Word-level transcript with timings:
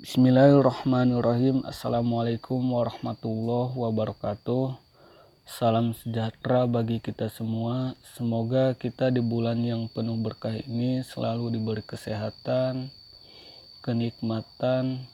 Bismillahirrahmanirrahim. 0.00 1.60
Assalamualaikum 1.60 2.56
warahmatullahi 2.56 3.76
wabarakatuh. 3.76 4.72
Salam 5.44 5.92
sejahtera 5.92 6.64
bagi 6.64 7.04
kita 7.04 7.28
semua. 7.28 7.92
Semoga 8.16 8.72
kita 8.80 9.12
di 9.12 9.20
bulan 9.20 9.60
yang 9.60 9.92
penuh 9.92 10.16
berkah 10.16 10.56
ini 10.56 11.04
Selalu 11.04 11.52
diberi 11.52 11.84
kesehatan 11.84 12.88
Kenikmatan 13.84 15.04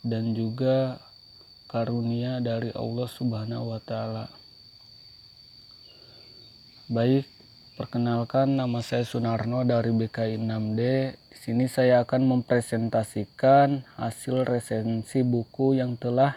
Dan 0.00 0.32
juga 0.32 1.04
karunia 1.68 2.40
dari 2.40 2.72
Allah 2.72 3.12
subhanahu 3.12 3.76
wa 3.76 3.80
ta'ala. 3.84 4.24
Baik 6.88 7.28
Perkenalkan 7.80 8.60
nama 8.60 8.84
saya 8.84 9.08
Sunarno 9.08 9.64
dari 9.64 9.88
BKI 9.88 10.36
6D. 10.36 10.80
Di 11.16 11.36
sini 11.40 11.64
saya 11.64 12.04
akan 12.04 12.28
mempresentasikan 12.28 13.88
hasil 13.96 14.44
resensi 14.44 15.24
buku 15.24 15.80
yang 15.80 15.96
telah 15.96 16.36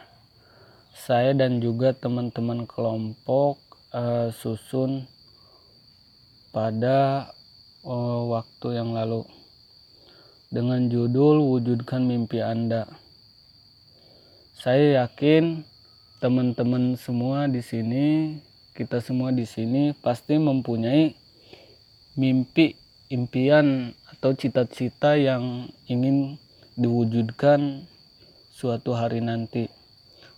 saya 0.96 1.36
dan 1.36 1.60
juga 1.60 1.92
teman-teman 1.92 2.64
kelompok 2.64 3.60
uh, 3.92 4.32
susun 4.32 5.04
pada 6.56 7.28
uh, 7.84 8.24
waktu 8.32 8.80
yang 8.80 8.96
lalu 8.96 9.28
dengan 10.48 10.88
judul 10.88 11.44
Wujudkan 11.44 12.08
Mimpi 12.08 12.40
Anda. 12.40 12.88
Saya 14.56 15.04
yakin 15.04 15.68
teman-teman 16.24 16.96
semua 16.96 17.52
di 17.52 17.60
sini, 17.60 18.40
kita 18.72 19.04
semua 19.04 19.36
di 19.36 19.44
sini 19.44 19.92
pasti 19.92 20.40
mempunyai 20.40 21.20
mimpi, 22.14 22.78
impian 23.10 23.98
atau 24.10 24.34
cita-cita 24.38 25.18
yang 25.18 25.70
ingin 25.90 26.38
diwujudkan 26.78 27.86
suatu 28.54 28.94
hari 28.94 29.22
nanti. 29.22 29.70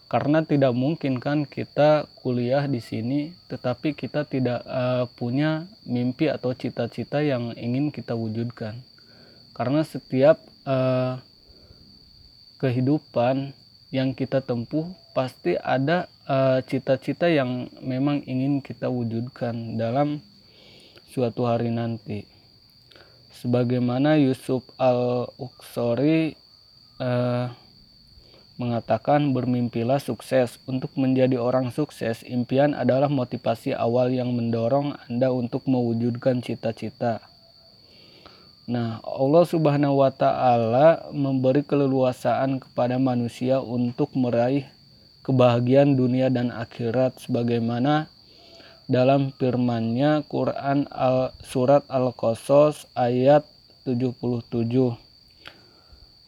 Karena 0.06 0.46
tidak 0.46 0.78
mungkin 0.78 1.18
kan 1.18 1.50
kita 1.50 2.06
kuliah 2.22 2.70
di 2.70 2.78
sini 2.78 3.34
tetapi 3.50 3.98
kita 3.98 4.24
tidak 4.30 4.62
uh, 4.70 5.10
punya 5.18 5.66
mimpi 5.84 6.30
atau 6.30 6.54
cita-cita 6.54 7.26
yang 7.26 7.52
ingin 7.58 7.90
kita 7.90 8.14
wujudkan. 8.14 8.80
Karena 9.56 9.82
setiap 9.82 10.38
uh, 10.68 11.20
kehidupan 12.60 13.52
yang 13.92 14.14
kita 14.16 14.44
tempuh 14.44 14.92
pasti 15.16 15.56
ada 15.56 16.12
eh, 16.28 16.60
cita-cita 16.68 17.32
uh, 17.32 17.32
yang 17.32 17.72
memang 17.80 18.20
ingin 18.28 18.60
kita 18.60 18.92
wujudkan 18.92 19.80
dalam 19.80 20.20
suatu 21.16 21.48
hari 21.48 21.72
nanti. 21.72 22.28
Sebagaimana 23.32 24.20
Yusuf 24.20 24.68
al-Uksori 24.76 26.36
eh, 27.00 27.48
mengatakan 28.60 29.32
bermimpilah 29.32 30.00
sukses. 30.00 30.60
Untuk 30.68 30.92
menjadi 31.00 31.40
orang 31.40 31.72
sukses, 31.72 32.24
impian 32.28 32.76
adalah 32.76 33.08
motivasi 33.08 33.72
awal 33.76 34.12
yang 34.12 34.36
mendorong 34.36 34.96
Anda 35.08 35.32
untuk 35.32 35.68
mewujudkan 35.68 36.44
cita-cita. 36.44 37.24
Nah, 38.66 38.98
Allah 39.06 39.46
Subhanahu 39.46 40.02
wa 40.02 40.10
taala 40.10 41.06
memberi 41.14 41.62
keleluasaan 41.62 42.58
kepada 42.58 42.98
manusia 42.98 43.62
untuk 43.62 44.10
meraih 44.18 44.66
kebahagiaan 45.22 45.94
dunia 45.94 46.34
dan 46.34 46.50
akhirat 46.50 47.22
sebagaimana 47.22 48.10
dalam 48.86 49.34
firman-Nya 49.34 50.26
Quran 50.30 50.86
al 50.94 51.34
surat 51.42 51.82
Al-Qasas 51.90 52.86
ayat 52.94 53.46
77 53.86 55.06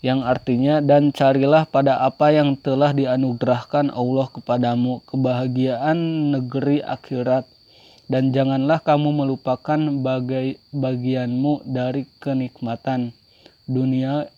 yang 0.06 0.22
artinya 0.22 0.78
dan 0.78 1.10
carilah 1.10 1.66
pada 1.66 1.98
apa 2.06 2.30
yang 2.30 2.54
telah 2.54 2.94
dianugerahkan 2.94 3.90
Allah 3.90 4.30
kepadamu 4.30 5.02
kebahagiaan 5.10 5.98
negeri 6.38 6.86
akhirat. 6.86 7.50
Dan 8.08 8.32
janganlah 8.32 8.80
kamu 8.80 9.12
melupakan 9.12 9.76
bagai 10.00 10.64
bagianmu 10.72 11.68
dari 11.68 12.08
kenikmatan 12.24 13.12
dunia 13.68 14.32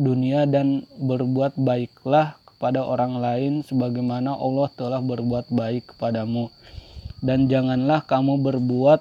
dunia 0.00 0.48
dan 0.48 0.88
berbuat 0.96 1.60
baiklah 1.60 2.40
kepada 2.48 2.80
orang 2.88 3.20
lain 3.20 3.52
sebagaimana 3.68 4.32
Allah 4.32 4.72
telah 4.72 5.04
berbuat 5.04 5.52
baik 5.52 5.92
kepadamu 5.92 6.48
dan 7.24 7.48
janganlah 7.48 8.04
kamu 8.04 8.40
berbuat 8.40 9.00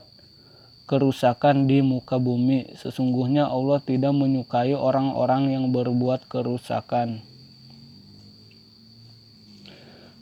kerusakan 0.86 1.66
di 1.66 1.81
muka 1.81 2.22
bumi. 2.22 2.78
Sesungguhnya 2.78 3.50
Allah 3.50 3.81
tidak 3.81 4.14
menyukai 4.14 4.78
orang-orang 4.78 5.52
yang 5.52 5.66
berbuat 5.74 6.30
kerusakan. 6.30 7.25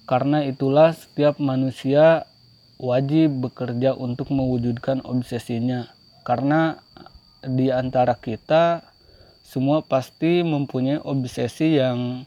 Karena 0.03 0.43
itulah 0.43 0.91
setiap 0.91 1.39
manusia 1.39 2.27
wajib 2.75 3.47
bekerja 3.47 3.95
untuk 3.95 4.31
mewujudkan 4.31 4.99
obsesinya. 5.03 5.87
Karena 6.27 6.79
di 7.43 7.71
antara 7.71 8.15
kita 8.15 8.83
semua 9.43 9.83
pasti 9.83 10.43
mempunyai 10.43 11.03
obsesi 11.03 11.79
yang 11.79 12.23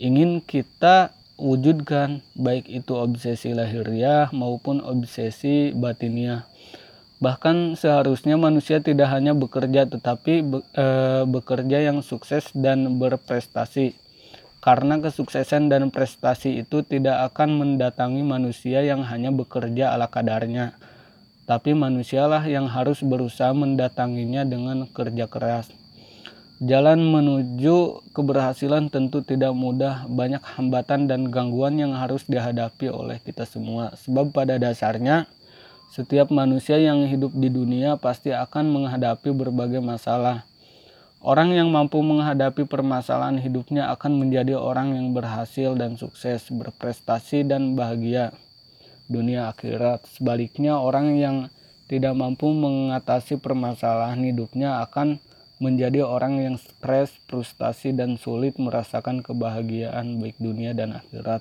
ingin 0.00 0.44
kita 0.44 1.12
wujudkan 1.36 2.24
baik 2.32 2.68
itu 2.68 2.96
obsesi 2.96 3.52
lahiriah 3.52 4.32
maupun 4.32 4.80
obsesi 4.80 5.72
batiniah. 5.76 6.48
Bahkan 7.16 7.80
seharusnya 7.80 8.36
manusia 8.36 8.84
tidak 8.84 9.08
hanya 9.08 9.32
bekerja 9.32 9.88
tetapi 9.88 10.44
be, 10.44 10.58
e, 10.76 10.86
bekerja 11.24 11.80
yang 11.80 12.04
sukses 12.04 12.52
dan 12.52 13.00
berprestasi. 13.00 13.96
Karena 14.60 14.98
kesuksesan 14.98 15.70
dan 15.72 15.88
prestasi 15.94 16.60
itu 16.60 16.82
tidak 16.82 17.32
akan 17.32 17.56
mendatangi 17.56 18.20
manusia 18.20 18.82
yang 18.82 19.06
hanya 19.06 19.30
bekerja 19.32 19.94
ala 19.96 20.10
kadarnya. 20.10 20.76
Tapi 21.46 21.72
manusialah 21.72 22.42
yang 22.50 22.66
harus 22.66 23.00
berusaha 23.00 23.54
mendatanginya 23.54 24.42
dengan 24.42 24.90
kerja 24.90 25.30
keras 25.30 25.85
Jalan 26.56 27.12
menuju 27.12 28.00
keberhasilan 28.16 28.88
tentu 28.88 29.20
tidak 29.20 29.52
mudah, 29.52 30.08
banyak 30.08 30.40
hambatan 30.40 31.04
dan 31.04 31.28
gangguan 31.28 31.76
yang 31.76 31.92
harus 31.92 32.24
dihadapi 32.24 32.88
oleh 32.88 33.20
kita 33.20 33.44
semua. 33.44 33.92
Sebab 34.00 34.32
pada 34.32 34.56
dasarnya 34.56 35.28
setiap 35.92 36.32
manusia 36.32 36.80
yang 36.80 37.04
hidup 37.04 37.36
di 37.36 37.52
dunia 37.52 38.00
pasti 38.00 38.32
akan 38.32 38.72
menghadapi 38.72 39.36
berbagai 39.36 39.84
masalah. 39.84 40.48
Orang 41.20 41.52
yang 41.52 41.68
mampu 41.68 42.00
menghadapi 42.00 42.64
permasalahan 42.64 43.36
hidupnya 43.36 43.92
akan 43.92 44.16
menjadi 44.16 44.56
orang 44.56 44.96
yang 44.96 45.12
berhasil 45.12 45.76
dan 45.76 46.00
sukses, 46.00 46.48
berprestasi 46.48 47.44
dan 47.44 47.76
bahagia 47.76 48.32
dunia 49.12 49.52
akhirat. 49.52 50.08
Sebaliknya, 50.08 50.80
orang 50.80 51.20
yang 51.20 51.36
tidak 51.84 52.16
mampu 52.16 52.48
mengatasi 52.48 53.36
permasalahan 53.44 54.24
hidupnya 54.24 54.80
akan 54.88 55.20
menjadi 55.56 56.04
orang 56.04 56.36
yang 56.40 56.56
stres, 56.60 57.16
frustasi, 57.28 57.96
dan 57.96 58.20
sulit 58.20 58.60
merasakan 58.60 59.24
kebahagiaan 59.24 60.20
baik 60.20 60.36
dunia 60.36 60.76
dan 60.76 61.00
akhirat. 61.00 61.40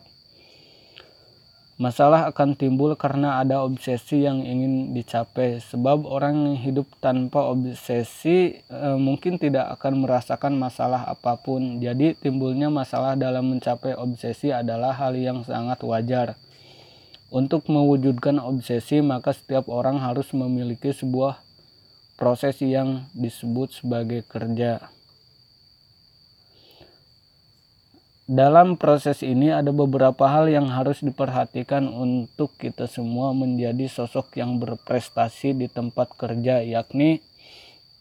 Masalah 1.76 2.32
akan 2.32 2.56
timbul 2.56 2.96
karena 2.96 3.44
ada 3.44 3.60
obsesi 3.60 4.24
yang 4.24 4.40
ingin 4.48 4.96
dicapai, 4.96 5.60
sebab 5.60 6.08
orang 6.08 6.48
yang 6.48 6.58
hidup 6.64 6.88
tanpa 7.04 7.52
obsesi 7.52 8.64
e, 8.64 8.88
mungkin 8.96 9.36
tidak 9.36 9.76
akan 9.76 10.08
merasakan 10.08 10.56
masalah 10.56 11.04
apa 11.04 11.36
pun. 11.36 11.84
Jadi, 11.84 12.16
timbulnya 12.16 12.72
masalah 12.72 13.20
dalam 13.20 13.52
mencapai 13.52 13.92
obsesi 13.92 14.56
adalah 14.56 14.96
hal 14.96 15.20
yang 15.20 15.44
sangat 15.44 15.84
wajar. 15.84 16.40
Untuk 17.28 17.68
mewujudkan 17.68 18.40
obsesi, 18.40 19.04
maka 19.04 19.36
setiap 19.36 19.68
orang 19.68 20.00
harus 20.00 20.32
memiliki 20.32 20.96
sebuah 20.96 21.44
proses 22.16 22.60
yang 22.64 23.08
disebut 23.16 23.84
sebagai 23.84 24.24
kerja. 24.28 24.92
Dalam 28.26 28.74
proses 28.82 29.22
ini 29.22 29.54
ada 29.54 29.70
beberapa 29.70 30.26
hal 30.26 30.50
yang 30.50 30.74
harus 30.74 31.06
diperhatikan 31.06 31.86
untuk 31.86 32.58
kita 32.58 32.90
semua 32.90 33.38
menjadi 33.38 33.86
sosok 33.86 34.34
yang 34.42 34.58
berprestasi 34.58 35.54
di 35.54 35.70
tempat 35.70 36.10
kerja 36.18 36.66
yakni 36.66 37.22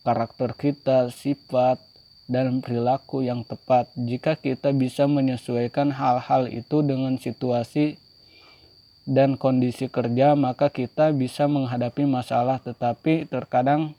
karakter 0.00 0.56
kita, 0.56 1.12
sifat, 1.12 1.77
dan 2.25 2.65
perilaku 2.65 3.21
yang 3.21 3.44
tepat. 3.44 3.93
Jika 3.97 4.41
kita 4.41 4.73
bisa 4.73 5.05
menyesuaikan 5.05 5.93
hal-hal 5.93 6.49
itu 6.49 6.81
dengan 6.81 7.21
situasi 7.21 8.00
dan 9.05 9.37
kondisi 9.37 9.93
kerja, 9.93 10.33
maka 10.33 10.73
kita 10.73 11.12
bisa 11.12 11.44
menghadapi 11.44 12.09
masalah, 12.09 12.61
tetapi 12.65 13.29
terkadang 13.29 13.93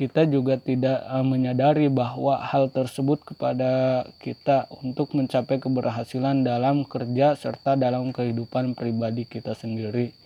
kita 0.00 0.24
juga 0.24 0.56
tidak 0.56 1.04
uh, 1.04 1.20
menyadari 1.20 1.92
bahwa 1.92 2.40
hal 2.40 2.72
tersebut 2.72 3.20
kepada 3.20 4.08
kita 4.16 4.64
untuk 4.80 5.12
mencapai 5.12 5.60
keberhasilan 5.60 6.40
dalam 6.40 6.88
kerja 6.88 7.36
serta 7.36 7.76
dalam 7.76 8.08
kehidupan 8.08 8.72
pribadi 8.72 9.28
kita 9.28 9.52
sendiri. 9.52 10.16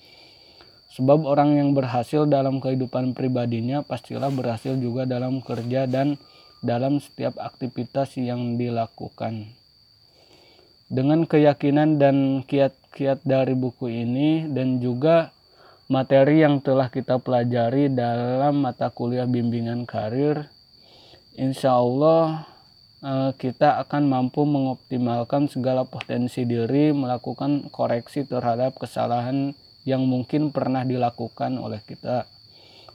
Sebab 0.94 1.26
orang 1.26 1.58
yang 1.58 1.74
berhasil 1.74 2.22
dalam 2.30 2.62
kehidupan 2.62 3.18
pribadinya 3.18 3.82
pastilah 3.82 4.30
berhasil 4.30 4.78
juga 4.78 5.10
dalam 5.10 5.42
kerja 5.42 5.90
dan 5.90 6.22
dalam 6.62 7.02
setiap 7.02 7.34
aktivitas 7.42 8.14
yang 8.14 8.54
dilakukan. 8.54 9.58
dengan 10.94 11.26
keyakinan 11.26 11.98
dan 11.98 12.46
kiat-kiat 12.46 13.26
dari 13.26 13.58
buku 13.58 13.90
ini 13.90 14.46
dan 14.46 14.78
juga 14.78 15.33
materi 15.88 16.40
yang 16.40 16.64
telah 16.64 16.88
kita 16.88 17.20
pelajari 17.20 17.92
dalam 17.92 18.64
mata 18.64 18.88
kuliah 18.88 19.28
bimbingan 19.28 19.84
karir, 19.84 20.48
insya 21.36 21.76
Allah 21.76 22.48
eh, 23.04 23.30
kita 23.36 23.80
akan 23.84 24.08
mampu 24.08 24.48
mengoptimalkan 24.48 25.52
segala 25.52 25.84
potensi 25.84 26.48
diri, 26.48 26.96
melakukan 26.96 27.68
koreksi 27.68 28.24
terhadap 28.24 28.76
kesalahan 28.80 29.52
yang 29.84 30.08
mungkin 30.08 30.48
pernah 30.48 30.82
dilakukan 30.82 31.60
oleh 31.60 31.84
kita, 31.84 32.24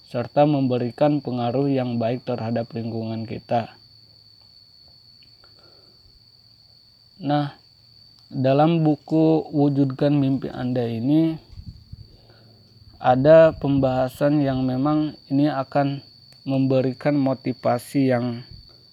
serta 0.10 0.50
memberikan 0.50 1.22
pengaruh 1.22 1.70
yang 1.70 2.02
baik 2.02 2.26
terhadap 2.26 2.74
lingkungan 2.74 3.30
kita. 3.30 3.78
Nah, 7.20 7.60
dalam 8.32 8.82
buku 8.82 9.52
Wujudkan 9.52 10.16
Mimpi 10.16 10.48
Anda 10.50 10.88
ini 10.88 11.49
ada 13.00 13.56
pembahasan 13.56 14.44
yang 14.44 14.68
memang 14.68 15.16
ini 15.32 15.48
akan 15.48 16.04
memberikan 16.44 17.16
motivasi 17.16 18.12
yang 18.12 18.44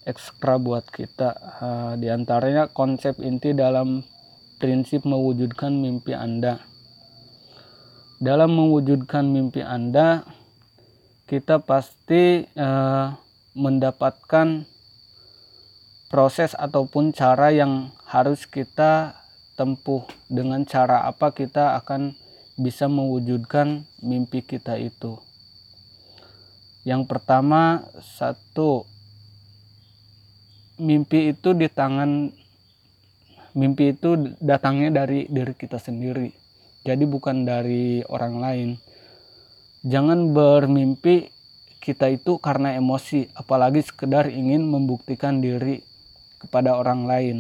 ekstra 0.07 0.63
buat 0.63 0.87
kita. 0.87 1.35
Uh, 1.59 1.93
di 1.99 2.07
antaranya 2.07 2.71
konsep 2.71 3.19
inti 3.19 3.51
dalam 3.51 4.07
prinsip 4.63 5.03
mewujudkan 5.03 5.75
mimpi 5.75 6.15
Anda. 6.15 6.63
Dalam 8.23 8.55
mewujudkan 8.55 9.27
mimpi 9.27 9.61
Anda, 9.61 10.23
kita 11.27 11.67
pasti 11.67 12.47
uh, 12.55 13.11
mendapatkan 13.59 14.63
proses 16.07 16.55
ataupun 16.55 17.11
cara 17.11 17.51
yang 17.51 17.91
harus 18.07 18.47
kita 18.47 19.19
tempuh 19.59 20.07
dengan 20.31 20.63
cara 20.63 21.03
apa 21.11 21.35
kita 21.35 21.75
akan 21.83 22.15
bisa 22.57 22.89
mewujudkan 22.89 23.85
mimpi 24.01 24.41
kita 24.41 24.81
itu. 24.81 25.21
Yang 26.89 27.05
pertama, 27.09 27.85
satu 28.01 28.89
mimpi 30.81 31.37
itu 31.37 31.53
di 31.53 31.69
tangan 31.69 32.33
mimpi 33.57 33.97
itu 33.97 34.37
datangnya 34.41 35.05
dari 35.05 35.29
diri 35.29 35.53
kita 35.57 35.77
sendiri. 35.77 36.33
Jadi 36.85 37.05
bukan 37.05 37.45
dari 37.45 38.01
orang 38.09 38.35
lain. 38.41 38.69
Jangan 39.87 40.33
bermimpi 40.33 41.33
kita 41.81 42.11
itu 42.11 42.43
karena 42.43 42.75
emosi, 42.75 43.31
apalagi 43.37 43.85
sekedar 43.85 44.27
ingin 44.33 44.67
membuktikan 44.67 45.39
diri 45.39 45.87
kepada 46.43 46.75
orang 46.77 47.07
lain 47.07 47.39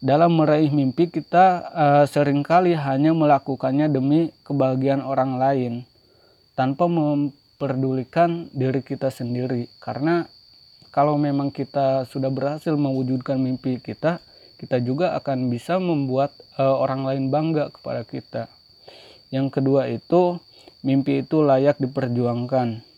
dalam 0.00 0.40
meraih 0.40 0.72
mimpi 0.72 1.12
kita 1.12 1.46
uh, 1.70 2.04
sering 2.08 2.40
kali 2.40 2.72
hanya 2.72 3.12
melakukannya 3.12 3.92
demi 3.92 4.32
kebahagiaan 4.48 5.04
orang 5.04 5.36
lain 5.36 5.72
tanpa 6.56 6.88
memperdulikan 6.88 8.48
diri 8.56 8.80
kita 8.80 9.12
sendiri. 9.12 9.68
Karena 9.76 10.24
kalau 10.88 11.20
memang 11.20 11.52
kita 11.52 12.08
sudah 12.08 12.32
berhasil 12.32 12.72
mewujudkan 12.74 13.36
mimpi 13.36 13.76
kita 13.76 14.24
kita 14.60 14.76
juga 14.80 15.16
akan 15.16 15.48
bisa 15.48 15.80
membuat 15.80 16.36
uh, 16.60 16.76
orang 16.76 17.08
lain 17.08 17.24
bangga 17.32 17.72
kepada 17.72 18.04
kita. 18.04 18.42
Yang 19.32 19.60
kedua 19.60 19.88
itu 19.88 20.36
mimpi 20.84 21.24
itu 21.24 21.40
layak 21.40 21.80
diperjuangkan 21.80 22.89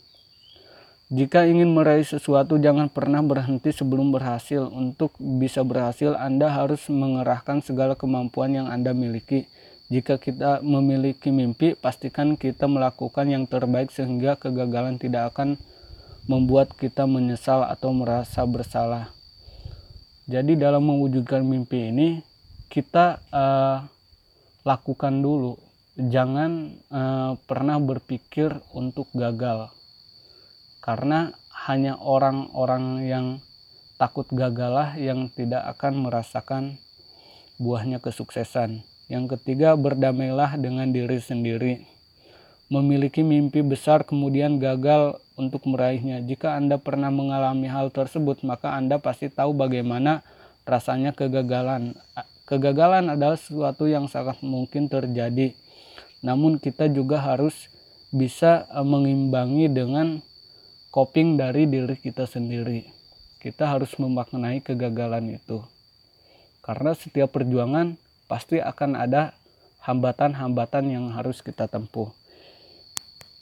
jika 1.12 1.44
ingin 1.44 1.76
meraih 1.76 2.08
sesuatu, 2.08 2.56
jangan 2.56 2.88
pernah 2.88 3.20
berhenti 3.20 3.68
sebelum 3.68 4.16
berhasil. 4.16 4.64
Untuk 4.72 5.12
bisa 5.20 5.60
berhasil, 5.60 6.16
Anda 6.16 6.48
harus 6.48 6.88
mengerahkan 6.88 7.60
segala 7.60 7.92
kemampuan 8.00 8.56
yang 8.56 8.72
Anda 8.72 8.96
miliki. 8.96 9.44
Jika 9.92 10.16
kita 10.16 10.64
memiliki 10.64 11.28
mimpi, 11.28 11.76
pastikan 11.76 12.40
kita 12.40 12.64
melakukan 12.64 13.28
yang 13.28 13.44
terbaik 13.44 13.92
sehingga 13.92 14.40
kegagalan 14.40 14.96
tidak 14.96 15.36
akan 15.36 15.60
membuat 16.32 16.72
kita 16.80 17.04
menyesal 17.04 17.60
atau 17.68 17.92
merasa 17.92 18.48
bersalah. 18.48 19.12
Jadi, 20.24 20.56
dalam 20.56 20.80
mewujudkan 20.80 21.44
mimpi 21.44 21.92
ini, 21.92 22.24
kita 22.72 23.20
uh, 23.28 23.84
lakukan 24.64 25.20
dulu. 25.20 25.60
Jangan 25.92 26.72
uh, 26.88 27.36
pernah 27.44 27.76
berpikir 27.76 28.48
untuk 28.72 29.12
gagal 29.12 29.81
karena 30.82 31.30
hanya 31.64 31.94
orang-orang 32.02 33.06
yang 33.06 33.26
takut 34.02 34.26
gagalah 34.34 34.98
yang 34.98 35.30
tidak 35.30 35.62
akan 35.78 36.02
merasakan 36.02 36.82
buahnya 37.62 38.02
kesuksesan. 38.02 38.82
Yang 39.06 39.38
ketiga, 39.38 39.78
berdamailah 39.78 40.58
dengan 40.58 40.90
diri 40.90 41.22
sendiri. 41.22 41.86
Memiliki 42.66 43.22
mimpi 43.22 43.62
besar 43.62 44.02
kemudian 44.02 44.58
gagal 44.58 45.22
untuk 45.38 45.62
meraihnya. 45.70 46.24
Jika 46.26 46.58
Anda 46.58 46.82
pernah 46.82 47.14
mengalami 47.14 47.70
hal 47.70 47.94
tersebut, 47.94 48.42
maka 48.42 48.74
Anda 48.74 48.98
pasti 48.98 49.30
tahu 49.30 49.54
bagaimana 49.54 50.26
rasanya 50.66 51.14
kegagalan. 51.14 51.94
Kegagalan 52.48 53.12
adalah 53.12 53.38
sesuatu 53.38 53.86
yang 53.86 54.10
sangat 54.10 54.42
mungkin 54.42 54.90
terjadi. 54.90 55.54
Namun 56.26 56.58
kita 56.58 56.90
juga 56.90 57.22
harus 57.22 57.70
bisa 58.10 58.66
eh, 58.66 58.82
mengimbangi 58.82 59.70
dengan 59.70 60.24
coping 60.92 61.40
dari 61.40 61.64
diri 61.64 61.96
kita 61.96 62.28
sendiri. 62.28 62.84
Kita 63.40 63.72
harus 63.72 63.96
memaknai 63.96 64.60
kegagalan 64.60 65.40
itu. 65.40 65.64
Karena 66.60 66.92
setiap 66.92 67.32
perjuangan 67.32 67.96
pasti 68.28 68.60
akan 68.60 68.94
ada 68.94 69.34
hambatan-hambatan 69.82 70.92
yang 70.92 71.10
harus 71.16 71.42
kita 71.42 71.66
tempuh. 71.66 72.12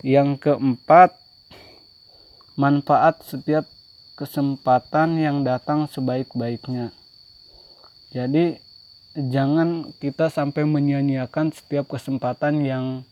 Yang 0.00 0.40
keempat, 0.40 1.12
manfaat 2.56 3.20
setiap 3.26 3.68
kesempatan 4.16 5.20
yang 5.20 5.44
datang 5.44 5.84
sebaik-baiknya. 5.90 6.94
Jadi 8.14 8.56
jangan 9.12 9.92
kita 10.00 10.32
sampai 10.32 10.64
menyia-nyiakan 10.64 11.52
setiap 11.52 11.92
kesempatan 11.92 12.64
yang 12.64 13.04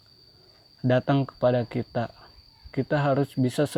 datang 0.81 1.29
kepada 1.29 1.69
kita. 1.69 2.09
Kita 2.73 2.97
harus 3.03 3.35
bisa 3.37 3.69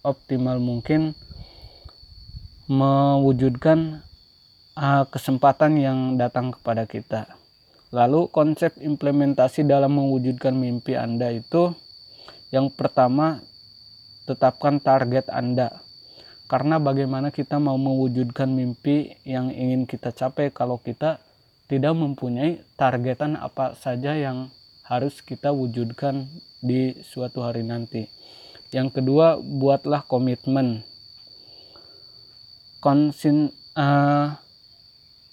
optimal 0.00 0.62
mungkin 0.62 1.12
mewujudkan 2.70 4.06
uh, 4.78 5.04
kesempatan 5.10 5.76
yang 5.80 5.98
datang 6.16 6.54
kepada 6.54 6.86
kita. 6.86 7.26
Lalu 7.90 8.30
konsep 8.30 8.78
implementasi 8.78 9.66
dalam 9.66 9.98
mewujudkan 9.98 10.54
mimpi 10.54 10.94
Anda 10.94 11.34
itu 11.34 11.74
yang 12.54 12.70
pertama 12.70 13.42
tetapkan 14.30 14.78
target 14.78 15.26
Anda. 15.26 15.82
Karena 16.46 16.82
bagaimana 16.82 17.30
kita 17.30 17.58
mau 17.58 17.78
mewujudkan 17.78 18.50
mimpi 18.50 19.18
yang 19.26 19.50
ingin 19.50 19.86
kita 19.86 20.10
capai 20.14 20.50
kalau 20.50 20.78
kita 20.78 21.22
tidak 21.70 21.94
mempunyai 21.94 22.62
targetan 22.74 23.38
apa 23.38 23.78
saja 23.78 24.18
yang 24.18 24.50
harus 24.82 25.22
kita 25.22 25.54
wujudkan 25.54 26.26
di 26.58 26.98
suatu 27.06 27.46
hari 27.46 27.62
nanti. 27.62 28.10
Yang 28.70 29.02
kedua, 29.02 29.42
buatlah 29.42 30.06
komitmen. 30.06 30.86
Konsin, 32.78 33.50
uh, 33.74 34.38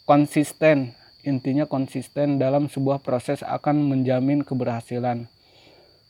konsisten, 0.10 0.98
intinya 1.22 1.70
konsisten 1.70 2.42
dalam 2.42 2.66
sebuah 2.66 3.06
proses 3.06 3.46
akan 3.46 3.94
menjamin 3.94 4.42
keberhasilan. 4.42 5.30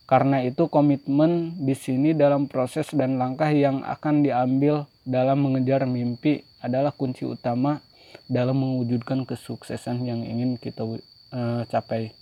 Karena 0.08 0.40
itu 0.40 0.72
komitmen 0.72 1.60
di 1.60 1.76
sini 1.76 2.16
dalam 2.16 2.48
proses 2.48 2.96
dan 2.96 3.20
langkah 3.20 3.52
yang 3.52 3.84
akan 3.84 4.24
diambil 4.24 4.88
dalam 5.04 5.44
mengejar 5.44 5.84
mimpi 5.84 6.48
adalah 6.64 6.96
kunci 6.96 7.28
utama 7.28 7.84
dalam 8.24 8.56
mewujudkan 8.56 9.28
kesuksesan 9.28 10.08
yang 10.08 10.24
ingin 10.24 10.56
kita 10.56 10.88
uh, 10.88 11.68
capai. 11.68 12.16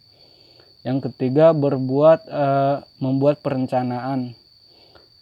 Yang 0.82 1.14
ketiga 1.14 1.54
berbuat 1.54 2.26
uh, 2.26 2.82
membuat 2.98 3.46
perencanaan 3.46 4.34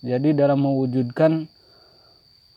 jadi 0.03 0.35
dalam 0.35 0.67
mewujudkan 0.67 1.47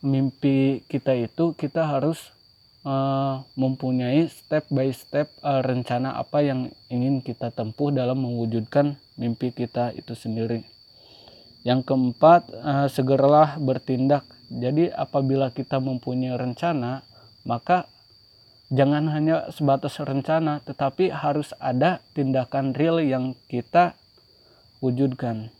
mimpi 0.02 0.82
kita 0.90 1.14
itu 1.14 1.54
kita 1.54 1.86
harus 1.86 2.34
uh, 2.82 3.46
mempunyai 3.54 4.26
step 4.26 4.66
by 4.66 4.90
step 4.90 5.30
uh, 5.46 5.62
rencana 5.62 6.18
apa 6.18 6.42
yang 6.42 6.74
ingin 6.90 7.22
kita 7.22 7.54
tempuh 7.54 7.94
dalam 7.94 8.18
mewujudkan 8.18 8.98
mimpi 9.14 9.54
kita 9.54 9.94
itu 9.94 10.18
sendiri. 10.18 10.66
Yang 11.62 11.86
keempat, 11.86 12.50
uh, 12.50 12.90
segeralah 12.90 13.62
bertindak. 13.62 14.26
Jadi 14.50 14.90
apabila 14.90 15.54
kita 15.54 15.78
mempunyai 15.78 16.34
rencana, 16.34 17.06
maka 17.46 17.86
jangan 18.74 19.06
hanya 19.10 19.54
sebatas 19.54 20.02
rencana, 20.02 20.62
tetapi 20.66 21.14
harus 21.14 21.54
ada 21.62 22.02
tindakan 22.10 22.74
real 22.74 22.98
yang 22.98 23.38
kita 23.46 23.94
wujudkan 24.82 25.54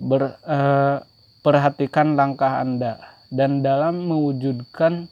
ber, 0.00 0.40
eh, 0.48 0.96
perhatikan 1.44 2.16
langkah 2.16 2.60
Anda 2.64 2.98
dan 3.28 3.60
dalam 3.60 4.08
mewujudkan 4.08 5.06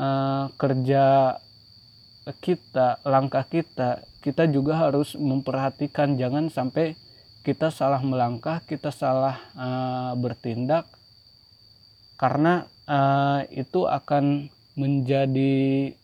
eh, 0.00 0.44
kerja 0.56 1.36
kita 2.40 3.00
langkah 3.08 3.44
kita 3.48 4.04
kita 4.20 4.50
juga 4.50 4.76
harus 4.76 5.14
memperhatikan. 5.16 6.18
Jangan 6.18 6.50
sampai 6.52 6.98
kita 7.46 7.72
salah 7.72 8.02
melangkah 8.04 8.60
kita 8.60 8.92
salah 8.92 9.40
uh, 9.56 10.12
bertindak 10.20 10.84
karena 12.20 12.68
uh, 12.84 13.46
itu 13.48 13.88
akan 13.88 14.52
menjadi 14.76 15.94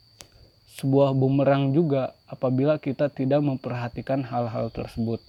sebuah 0.81 1.13
bumerang 1.13 1.77
juga 1.77 2.17
apabila 2.31 2.81
kita 2.81 3.13
tidak 3.13 3.45
memperhatikan 3.45 4.25
hal-hal 4.25 4.73
tersebut. 4.73 5.21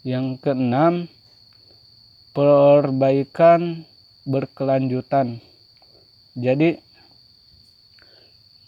Yang 0.00 0.40
keenam 0.42 1.12
perbaikan 2.32 3.84
berkelanjutan. 4.24 5.40
Jadi 6.32 6.80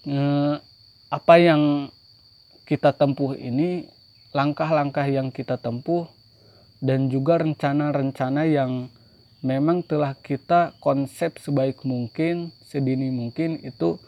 eh, 0.09 0.55
apa 1.09 1.35
yang 1.41 1.89
kita 2.69 2.93
tempuh 2.97 3.37
ini 3.37 3.89
langkah-langkah 4.37 5.05
yang 5.09 5.33
kita 5.33 5.57
tempuh 5.57 6.09
dan 6.85 7.09
juga 7.09 7.41
rencana-rencana 7.41 8.45
yang 8.45 8.93
memang 9.45 9.85
telah 9.85 10.17
kita 10.17 10.77
konsep 10.81 11.37
sebaik 11.41 11.85
mungkin 11.85 12.53
sedini 12.65 13.13
mungkin 13.13 13.61
itu 13.61 14.01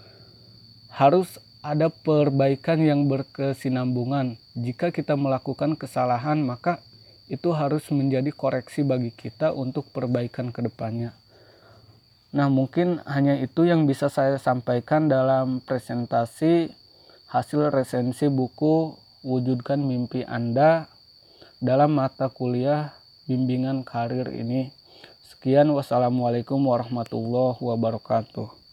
harus 0.92 1.40
ada 1.60 1.92
perbaikan 1.92 2.78
yang 2.80 3.10
berkesinambungan. 3.10 4.40
Jika 4.56 4.94
kita 4.94 5.18
melakukan 5.18 5.76
kesalahan 5.76 6.40
maka 6.40 6.80
itu 7.26 7.50
harus 7.54 7.86
menjadi 7.90 8.30
koreksi 8.30 8.86
bagi 8.86 9.10
kita 9.10 9.54
untuk 9.54 9.90
perbaikan 9.90 10.50
ke 10.54 10.62
depannya 10.62 11.14
nah 12.30 12.50
mungkin 12.52 13.00
hanya 13.06 13.38
itu 13.38 13.64
yang 13.64 13.86
bisa 13.86 14.10
saya 14.10 14.36
sampaikan 14.36 15.08
dalam 15.08 15.62
presentasi 15.62 16.70
hasil 17.30 17.74
resensi 17.74 18.30
buku 18.30 19.06
Wujudkan 19.26 19.82
Mimpi 19.82 20.22
Anda 20.22 20.86
dalam 21.58 21.98
mata 21.98 22.30
kuliah 22.30 22.94
bimbingan 23.26 23.82
karir 23.82 24.30
ini. 24.30 24.70
Sekian 25.26 25.66
wassalamualaikum 25.74 26.62
warahmatullahi 26.62 27.58
wabarakatuh. 27.58 28.65